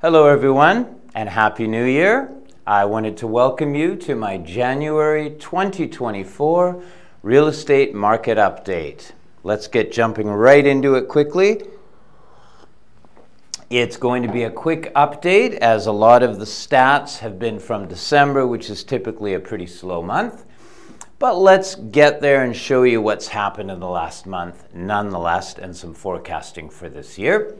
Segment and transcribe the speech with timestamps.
[0.00, 2.32] Hello, everyone, and Happy New Year.
[2.64, 6.80] I wanted to welcome you to my January 2024
[7.24, 9.10] real estate market update.
[9.42, 11.64] Let's get jumping right into it quickly.
[13.70, 17.58] It's going to be a quick update as a lot of the stats have been
[17.58, 20.44] from December, which is typically a pretty slow month.
[21.18, 25.76] But let's get there and show you what's happened in the last month, nonetheless, and
[25.76, 27.56] some forecasting for this year.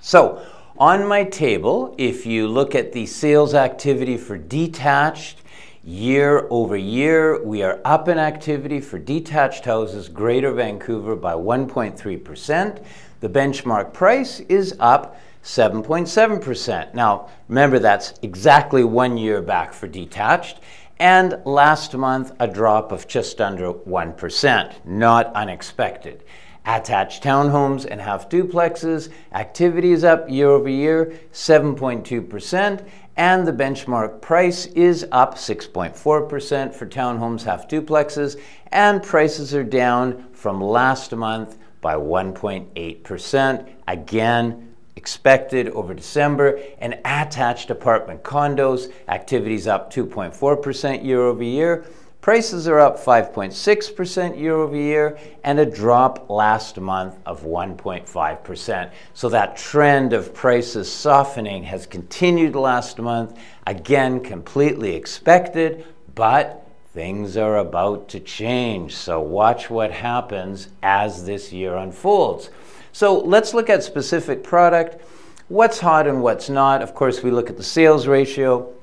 [0.00, 0.44] So,
[0.78, 5.42] on my table, if you look at the sales activity for detached
[5.84, 12.84] year over year, we are up in activity for detached houses, Greater Vancouver, by 1.3%.
[13.20, 16.94] The benchmark price is up 7.7%.
[16.94, 20.60] Now, remember that's exactly one year back for detached.
[21.00, 24.84] And last month, a drop of just under 1%.
[24.84, 26.22] Not unexpected
[26.68, 29.08] attached townhomes and half duplexes.
[29.32, 32.86] Activity is up year over year, 7.2%,
[33.16, 38.38] and the benchmark price is up 6.4% for townhomes, half duplexes,
[38.70, 43.68] and prices are down from last month by 1.8%.
[43.88, 51.86] Again, expected over December, and attached apartment condos, activities up 2.4% year over year.
[52.28, 58.90] Prices are up 5.6% year over year and a drop last month of 1.5%.
[59.14, 63.38] So that trend of prices softening has continued last month.
[63.66, 68.94] Again, completely expected, but things are about to change.
[68.94, 72.50] So watch what happens as this year unfolds.
[72.92, 75.02] So let's look at specific product.
[75.48, 76.82] What's hot and what's not?
[76.82, 78.74] Of course, we look at the sales ratio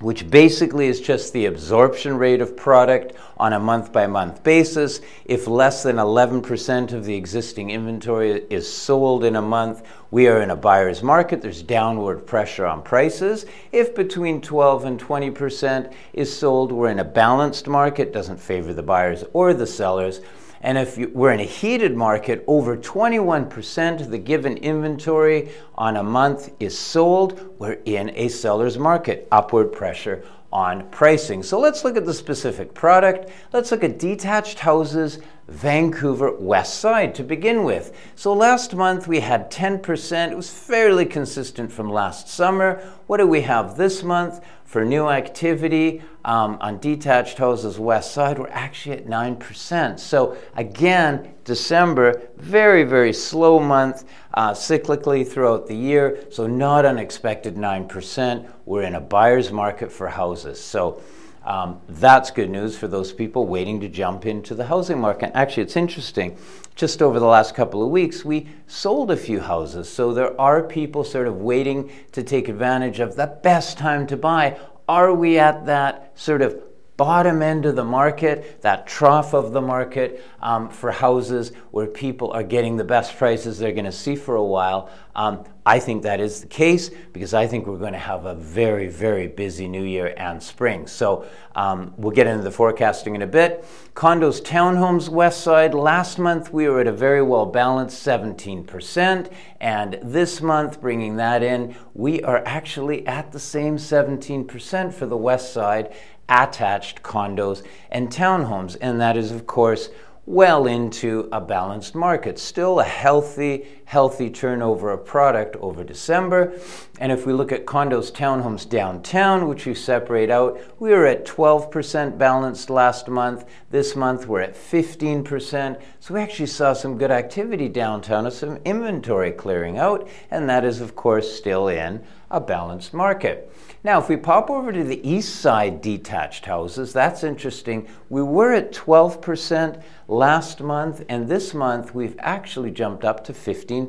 [0.00, 5.00] which basically is just the absorption rate of product on a month by month basis.
[5.26, 10.40] If less than 11% of the existing inventory is sold in a month, we are
[10.40, 11.42] in a buyer's market.
[11.42, 13.44] There's downward pressure on prices.
[13.72, 18.82] If between 12 and 20% is sold, we're in a balanced market, doesn't favor the
[18.82, 20.20] buyers or the sellers.
[20.60, 26.02] And if we're in a heated market, over 21% of the given inventory on a
[26.02, 27.54] month is sold.
[27.58, 31.42] We're in a seller's market, upward pressure on pricing.
[31.42, 33.30] So let's look at the specific product.
[33.52, 35.20] Let's look at detached houses,
[35.50, 37.96] Vancouver West Side to begin with.
[38.14, 40.30] So last month we had 10%.
[40.30, 42.80] It was fairly consistent from last summer.
[43.08, 44.40] What do we have this month?
[44.64, 49.98] For new activity um, on detached houses west side, we're actually at 9%.
[49.98, 56.24] So again, December, very, very slow month uh, cyclically throughout the year.
[56.30, 58.48] So not unexpected 9%.
[58.64, 60.62] We're in a buyer's market for houses.
[60.62, 61.02] So
[61.44, 65.32] um, that's good news for those people waiting to jump into the housing market.
[65.34, 66.36] Actually, it's interesting.
[66.74, 69.88] Just over the last couple of weeks, we sold a few houses.
[69.88, 74.16] So there are people sort of waiting to take advantage of the best time to
[74.16, 74.58] buy.
[74.88, 76.60] Are we at that sort of
[77.00, 82.30] bottom end of the market, that trough of the market um, for houses where people
[82.32, 84.90] are getting the best prices they're going to see for a while.
[85.16, 88.34] Um, I think that is the case because I think we're going to have a
[88.34, 90.86] very, very busy new year and spring.
[90.86, 91.24] So
[91.54, 93.64] um, we'll get into the forecasting in a bit.
[93.94, 95.72] Condos, townhomes, west side.
[95.72, 99.32] Last month we were at a very well balanced 17%.
[99.60, 105.16] And this month, bringing that in, we are actually at the same 17% for the
[105.16, 105.94] west side
[106.30, 108.76] attached condos and townhomes.
[108.80, 109.90] And that is, of course,
[110.26, 112.38] well into a balanced market.
[112.38, 116.56] Still a healthy, healthy turnover of product over December.
[117.00, 121.26] And if we look at condos, townhomes downtown, which we separate out, we were at
[121.26, 123.46] 12% balanced last month.
[123.70, 125.82] This month we're at 15%.
[125.98, 130.08] So we actually saw some good activity downtown and some inventory clearing out.
[130.30, 133.52] And that is, of course, still in a balanced market.
[133.82, 137.88] Now, if we pop over to the east side detached houses, that's interesting.
[138.10, 143.79] We were at 12% last month, and this month we've actually jumped up to 15%.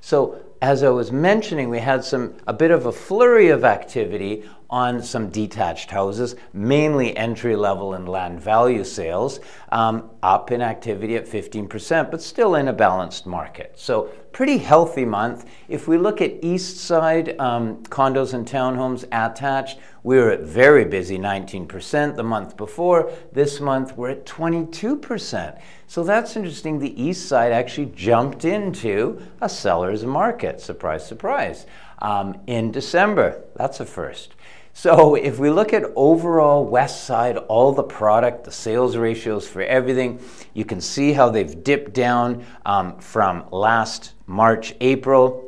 [0.00, 4.48] So as I was mentioning, we had some a bit of a flurry of activity
[4.70, 9.40] on some detached houses, mainly entry level and land value sales,
[9.70, 13.72] um, up in activity at 15%, but still in a balanced market.
[13.76, 15.46] So, pretty healthy month.
[15.66, 20.84] If we look at east side um, condos and townhomes attached, we were at very
[20.84, 23.10] busy 19% the month before.
[23.32, 25.58] This month, we're at 22%.
[25.86, 26.78] So that's interesting.
[26.78, 30.60] The east side actually jumped into a seller's market.
[30.60, 31.64] Surprise, surprise.
[32.02, 33.42] Um, in December.
[33.56, 34.35] That's a first.
[34.78, 39.62] So if we look at overall West Side, all the product, the sales ratios for
[39.62, 40.20] everything,
[40.52, 45.46] you can see how they've dipped down um, from last March, April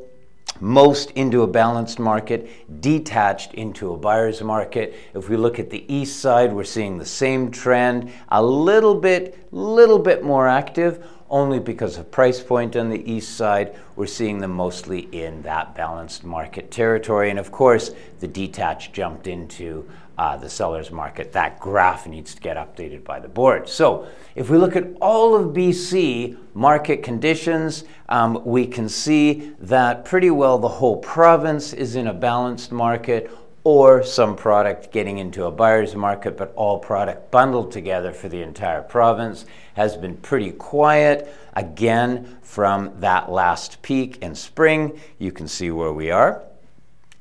[0.61, 4.95] most into a balanced market, detached into a buyer's market.
[5.15, 9.39] If we look at the east side, we're seeing the same trend, a little bit,
[9.53, 13.77] little bit more active, only because of price point on the east side.
[13.97, 17.31] We're seeing them mostly in that balanced market territory.
[17.31, 17.91] And of course,
[18.21, 19.89] the detached jumped into
[20.19, 21.33] uh, the seller's market.
[21.33, 23.69] That graph needs to get updated by the board.
[23.69, 30.05] So, if we look at all of BC market conditions, um, we can see that
[30.05, 33.31] pretty well the whole province is in a balanced market
[33.69, 38.41] or some product getting into a buyer's market, but all product bundled together for the
[38.41, 39.45] entire province
[39.75, 41.31] has been pretty quiet.
[41.53, 46.43] Again, from that last peak in spring, you can see where we are.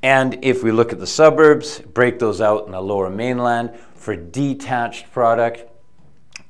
[0.02, 4.16] And if we look at the suburbs, break those out in the lower mainland for
[4.16, 5.70] detached product,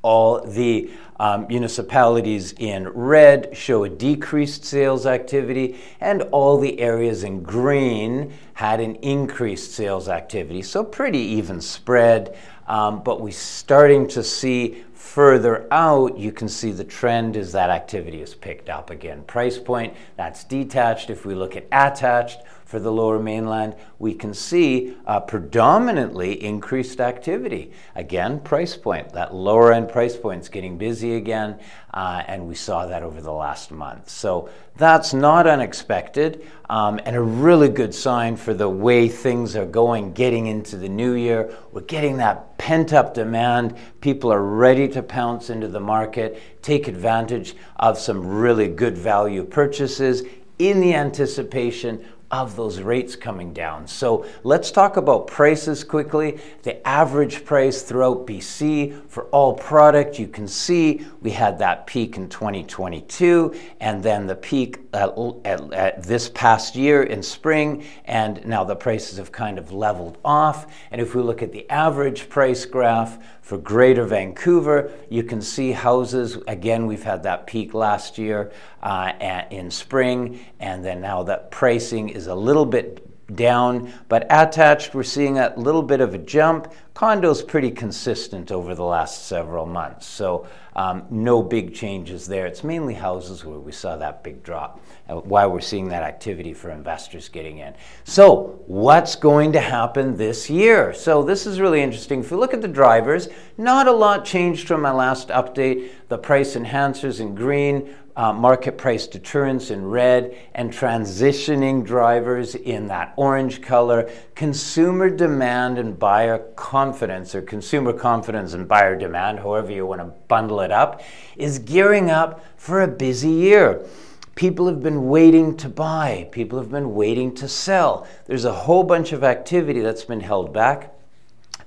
[0.07, 0.89] all the
[1.19, 8.31] um, municipalities in red show a decreased sales activity, and all the areas in green
[8.53, 10.61] had an increased sales activity.
[10.61, 12.37] So, pretty even spread,
[12.67, 17.69] um, but we're starting to see further out, you can see the trend is that
[17.69, 19.23] activity is picked up again.
[19.23, 21.09] Price point, that's detached.
[21.09, 26.99] If we look at attached, for the lower mainland, we can see uh, predominantly increased
[26.99, 27.71] activity.
[27.95, 31.57] Again, price point, that lower end price point is getting busy again,
[31.93, 34.09] uh, and we saw that over the last month.
[34.09, 39.65] So that's not unexpected um, and a really good sign for the way things are
[39.65, 41.55] going getting into the new year.
[41.71, 43.77] We're getting that pent up demand.
[44.01, 49.45] People are ready to pounce into the market, take advantage of some really good value
[49.45, 50.23] purchases
[50.59, 53.87] in the anticipation of those rates coming down.
[53.87, 56.39] So let's talk about prices quickly.
[56.63, 62.17] The average price throughout BC for all product, you can see we had that peak
[62.17, 68.45] in 2022 and then the peak at, at, at this past year in spring, and
[68.45, 70.67] now the prices have kind of leveled off.
[70.91, 75.71] And if we look at the average price graph for Greater Vancouver, you can see
[75.71, 76.37] houses.
[76.47, 78.51] Again, we've had that peak last year
[78.81, 84.95] uh, in spring, and then now that pricing is a little bit down, but attached,
[84.95, 86.71] we're seeing a little bit of a jump.
[86.95, 92.47] Condos pretty consistent over the last several months, so um, no big changes there.
[92.47, 96.53] It's mainly houses where we saw that big drop, uh, why we're seeing that activity
[96.53, 97.75] for investors getting in.
[98.03, 100.93] So, what's going to happen this year?
[100.93, 102.21] So, this is really interesting.
[102.21, 103.27] If you look at the drivers,
[103.57, 105.89] not a lot changed from my last update.
[106.07, 112.87] The price enhancers in green, uh, market price deterrence in red, and transitioning drivers in
[112.87, 114.09] that orange color.
[114.33, 120.11] Consumer demand and buyer confidence, or consumer confidence and buyer demand, however you want to
[120.27, 121.01] bundle it up,
[121.35, 123.85] is gearing up for a busy year.
[124.33, 128.07] People have been waiting to buy, people have been waiting to sell.
[128.25, 130.91] There's a whole bunch of activity that's been held back.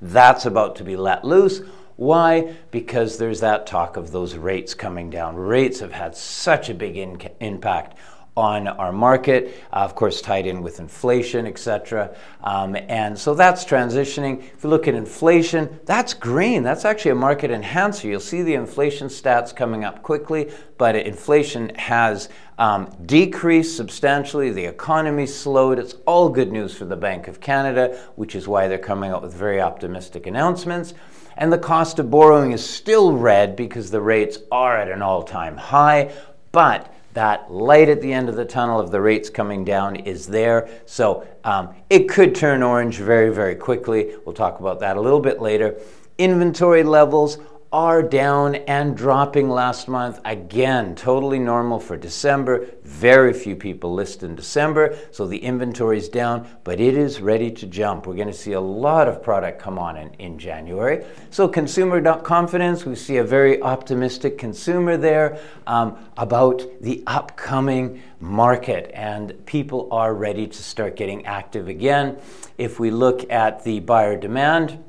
[0.02, 1.62] That's about to be let loose
[2.00, 2.55] why?
[2.70, 5.37] Because there's that talk of those rates coming down.
[5.37, 7.99] Rates have had such a big in- impact
[8.38, 12.17] on our market, uh, of course, tied in with inflation, etc.
[12.43, 14.43] Um, and so that's transitioning.
[14.43, 16.62] If you look at inflation, that's green.
[16.62, 18.08] That's actually a market enhancer.
[18.08, 24.50] You'll see the inflation stats coming up quickly, but inflation has um, decreased substantially.
[24.52, 25.79] The economy slowed.
[25.79, 29.21] It's all good news for the Bank of Canada, which is why they're coming out
[29.21, 30.95] with very optimistic announcements.
[31.40, 35.23] And the cost of borrowing is still red because the rates are at an all
[35.23, 36.12] time high,
[36.52, 40.26] but that light at the end of the tunnel of the rates coming down is
[40.26, 40.68] there.
[40.85, 44.14] So um, it could turn orange very, very quickly.
[44.26, 45.80] We'll talk about that a little bit later.
[46.18, 47.38] Inventory levels
[47.73, 50.21] are down and dropping last month.
[50.25, 52.67] Again, totally normal for December.
[52.83, 57.49] Very few people list in December, so the inventory is down, but it is ready
[57.53, 58.07] to jump.
[58.07, 61.05] We're going to see a lot of product come on in, in January.
[61.31, 68.91] So, consumer confidence, we see a very optimistic consumer there um, about the upcoming market,
[68.95, 72.19] and people are ready to start getting active again.
[72.59, 74.83] If we look at the buyer demand,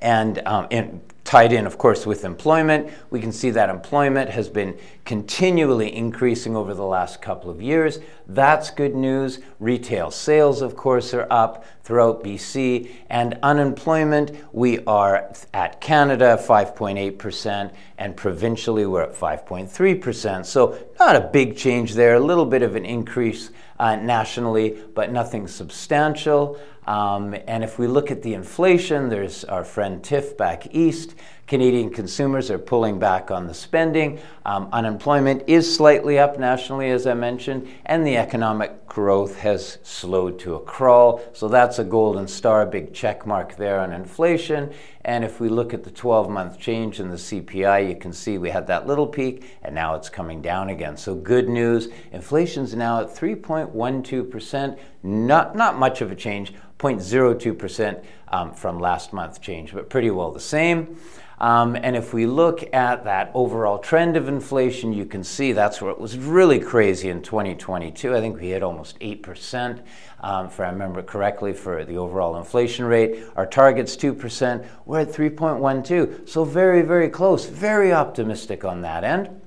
[0.00, 2.90] and, um, and tied in, of course, with employment.
[3.10, 8.00] We can see that employment has been continually increasing over the last couple of years.
[8.26, 9.38] That's good news.
[9.60, 12.90] Retail sales, of course, are up throughout BC.
[13.08, 20.44] And unemployment, we are at Canada 5.8%, and provincially we're at 5.3%.
[20.44, 25.10] So, not a big change there, a little bit of an increase uh, nationally, but
[25.10, 26.58] nothing substantial.
[26.86, 31.14] Um, and if we look at the inflation, there's our friend Tiff back east
[31.46, 34.18] Canadian consumers are pulling back on the spending.
[34.46, 40.38] Um, unemployment is slightly up nationally, as I mentioned, and the economic growth has slowed
[40.40, 41.20] to a crawl.
[41.32, 44.72] So that's a golden star, a big check mark there on inflation.
[45.04, 48.38] And if we look at the 12 month change in the CPI, you can see
[48.38, 50.96] we had that little peak and now it's coming down again.
[50.96, 51.88] So good news.
[52.12, 59.40] Inflation's now at 3.12%, not, not much of a change, 0.02% um, from last month
[59.40, 60.96] change, but pretty well the same.
[61.42, 65.82] Um, and if we look at that overall trend of inflation, you can see that's
[65.82, 68.14] where it was really crazy in 2022.
[68.14, 69.82] I think we hit almost 8%,
[70.20, 73.24] um, if I remember correctly, for the overall inflation rate.
[73.34, 74.64] Our target's 2%.
[74.86, 76.28] We're at 3.12.
[76.28, 77.46] So very, very close.
[77.46, 79.41] Very optimistic on that end.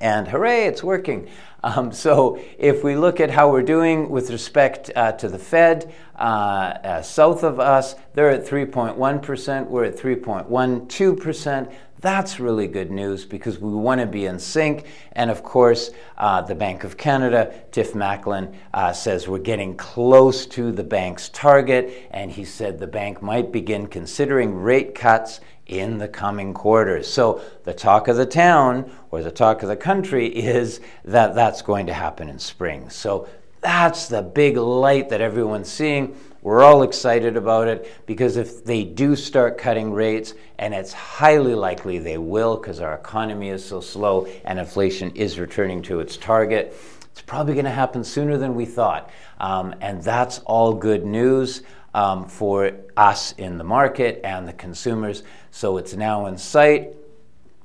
[0.00, 1.28] And hooray, it's working.
[1.62, 5.94] Um, so if we look at how we're doing with respect uh, to the Fed,
[6.16, 11.72] uh, uh, south of us, they're at 3.1%, we're at 3.12%.
[12.04, 14.84] That's really good news because we want to be in sync.
[15.12, 20.44] And of course, uh, the Bank of Canada, Tiff Macklem, uh, says we're getting close
[20.48, 22.06] to the bank's target.
[22.10, 27.08] And he said the bank might begin considering rate cuts in the coming quarters.
[27.08, 31.62] So the talk of the town or the talk of the country is that that's
[31.62, 32.90] going to happen in spring.
[32.90, 33.26] So
[33.62, 36.14] that's the big light that everyone's seeing.
[36.44, 41.54] We're all excited about it because if they do start cutting rates, and it's highly
[41.54, 46.18] likely they will because our economy is so slow and inflation is returning to its
[46.18, 46.76] target,
[47.10, 49.10] it's probably going to happen sooner than we thought.
[49.38, 51.62] Um, and that's all good news
[51.94, 55.22] um, for us in the market and the consumers.
[55.50, 56.94] So it's now in sight.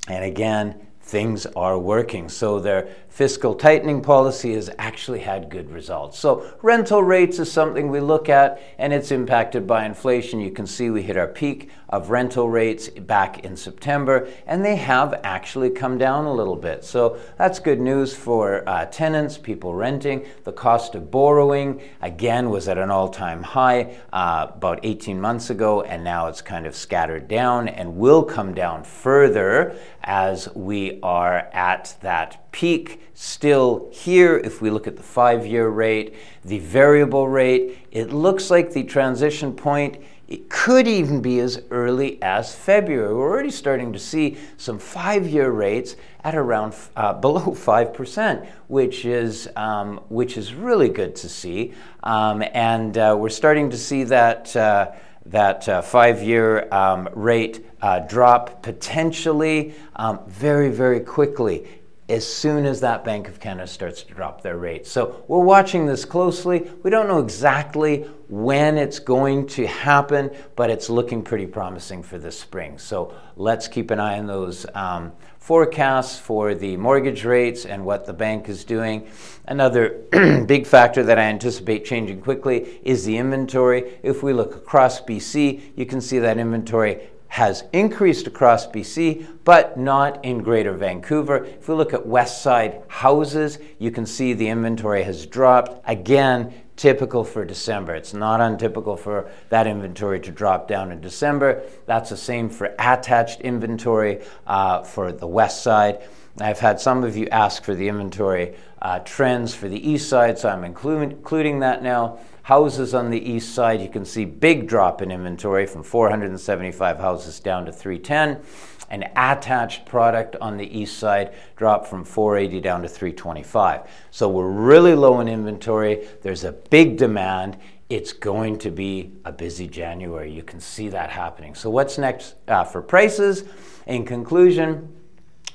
[0.08, 2.30] And again, things are working.
[2.30, 2.88] So their
[3.20, 6.18] fiscal tightening policy has actually had good results.
[6.18, 10.40] So rental rates is something we look at and it's impacted by inflation.
[10.40, 14.78] You can see we hit our peak of rental rates back in September and they
[14.78, 16.86] have actually come down a little bit.
[16.86, 20.26] So that's good news for uh, tenants, people renting.
[20.46, 25.82] The cost of borrowing again was at an all-time high uh, about 18 months ago
[25.82, 31.50] and now it's kind of scattered down and will come down further as we are
[31.52, 34.38] at that peak still here.
[34.38, 36.16] If we look at the five year rate,
[36.46, 39.98] the variable rate, it looks like the transition point.
[40.30, 43.12] It could even be as early as February.
[43.12, 49.06] We're already starting to see some five-year rates at around uh, below five percent, which
[49.06, 51.74] is um, which is really good to see.
[52.04, 54.92] Um, and uh, we're starting to see that uh,
[55.26, 61.66] that uh, five-year um, rate uh, drop potentially um, very very quickly
[62.10, 64.92] as soon as that Bank of Canada starts to drop their rates.
[64.92, 66.70] So we're watching this closely.
[66.82, 72.18] We don't know exactly when it's going to happen, but it's looking pretty promising for
[72.18, 72.80] this spring.
[72.80, 78.06] So let's keep an eye on those um, forecasts for the mortgage rates and what
[78.06, 79.08] the bank is doing.
[79.48, 80.02] Another
[80.46, 84.00] big factor that I anticipate changing quickly is the inventory.
[84.02, 89.78] If we look across BC, you can see that inventory has increased across BC, but
[89.78, 91.46] not in Greater Vancouver.
[91.46, 95.82] If we look at West Side houses, you can see the inventory has dropped.
[95.88, 97.94] Again, typical for December.
[97.94, 101.62] It's not untypical for that inventory to drop down in December.
[101.86, 106.02] That's the same for attached inventory uh, for the West Side.
[106.40, 110.40] I've had some of you ask for the inventory uh, trends for the East Side,
[110.40, 112.18] so I'm inclu- including that now.
[112.44, 117.40] Houses on the east side, you can see big drop in inventory from 475 houses
[117.40, 118.42] down to 310.
[118.90, 123.82] An attached product on the east side dropped from 480 down to 325.
[124.12, 126.08] So we're really low in inventory.
[126.22, 127.58] There's a big demand.
[127.90, 130.32] It's going to be a busy January.
[130.32, 131.56] You can see that happening.
[131.56, 133.46] So, what's next uh, for prices?
[133.88, 134.96] In conclusion,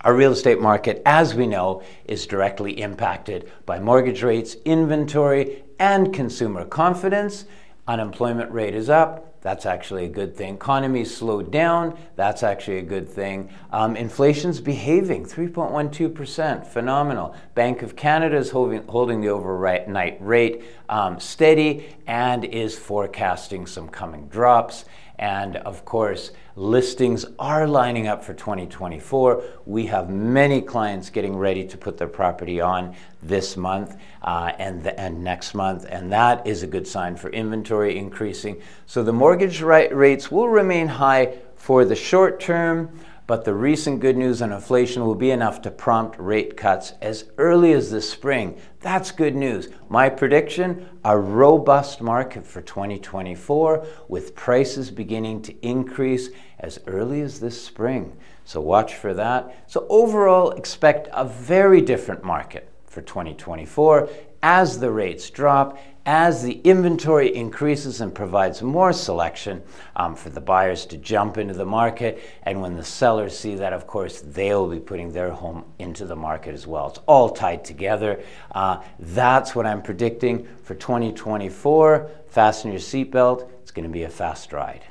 [0.00, 6.12] our real estate market, as we know, is directly impacted by mortgage rates, inventory, and
[6.12, 7.46] consumer confidence.
[7.86, 9.33] Unemployment rate is up.
[9.44, 10.54] That's actually a good thing.
[10.54, 11.98] Economy slowed down.
[12.16, 13.50] That's actually a good thing.
[13.72, 16.66] Um, inflation's behaving 3.12%.
[16.66, 17.36] Phenomenal.
[17.54, 23.86] Bank of Canada is holding, holding the overnight rate um, steady and is forecasting some
[23.86, 24.86] coming drops.
[25.18, 29.42] And of course, listings are lining up for 2024.
[29.64, 34.82] We have many clients getting ready to put their property on this month uh, and,
[34.82, 38.60] the, and next month, and that is a good sign for inventory increasing.
[38.86, 43.00] So the mortgage rates will remain high for the short term.
[43.26, 47.24] But the recent good news on inflation will be enough to prompt rate cuts as
[47.38, 48.58] early as this spring.
[48.80, 49.68] That's good news.
[49.88, 57.40] My prediction a robust market for 2024 with prices beginning to increase as early as
[57.40, 58.16] this spring.
[58.44, 59.64] So watch for that.
[59.66, 64.08] So, overall, expect a very different market for 2024
[64.42, 69.62] as the rates drop, as the inventory increases and provides more selection
[69.96, 72.22] um, for the buyers to jump into the market.
[72.42, 76.16] And when the sellers see that, of course, they'll be putting their home into the
[76.16, 76.88] market as well.
[76.88, 78.22] It's all tied together.
[78.54, 82.10] Uh, that's what I'm predicting for 2024.
[82.28, 84.84] Fasten your seatbelt, it's going to be a fast ride.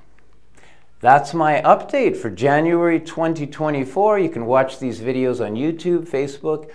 [1.00, 4.20] That's my update for January 2024.
[4.20, 6.72] You can watch these videos on YouTube, Facebook,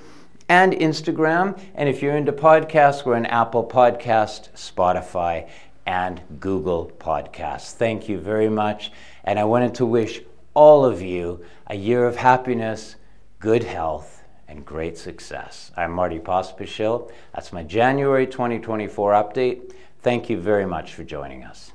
[0.49, 1.59] and Instagram.
[1.75, 5.49] And if you're into podcasts, we're on Apple Podcast, Spotify,
[5.87, 7.73] and Google Podcasts.
[7.73, 8.93] Thank you very much.
[9.25, 10.21] And I wanted to wish
[10.55, 12.97] all of you a year of happiness,
[13.39, 15.71] good health, and great success.
[15.77, 17.11] I'm Marty Pospischil.
[17.35, 19.73] That's my January 2024 update.
[20.01, 21.73] Thank you very much for joining us.